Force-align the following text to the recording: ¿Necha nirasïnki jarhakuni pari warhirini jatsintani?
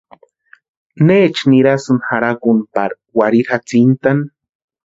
¿Necha 1.07 1.43
nirasïnki 1.51 2.09
jarhakuni 2.09 2.67
pari 2.75 2.95
warhirini 3.19 3.49
jatsintani? 3.51 4.23